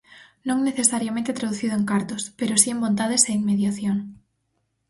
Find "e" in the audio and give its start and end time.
3.29-3.31